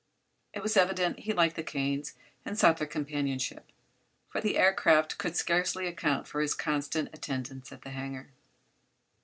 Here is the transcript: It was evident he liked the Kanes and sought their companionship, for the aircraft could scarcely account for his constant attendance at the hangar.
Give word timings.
It 0.55 0.63
was 0.63 0.77
evident 0.77 1.19
he 1.19 1.31
liked 1.33 1.55
the 1.55 1.61
Kanes 1.63 2.15
and 2.43 2.57
sought 2.57 2.77
their 2.77 2.87
companionship, 2.87 3.71
for 4.29 4.41
the 4.41 4.57
aircraft 4.57 5.19
could 5.19 5.35
scarcely 5.37 5.85
account 5.85 6.25
for 6.27 6.41
his 6.41 6.55
constant 6.55 7.09
attendance 7.13 7.71
at 7.71 7.83
the 7.83 7.91
hangar. 7.91 8.31